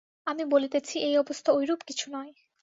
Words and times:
আমি 0.27 0.43
বলিতেছি, 0.45 0.95
এই 0.99 1.15
অবস্থা 1.17 1.49
ঐরূপ 1.51 1.79
কিছু 1.87 2.05
নয়। 2.13 2.31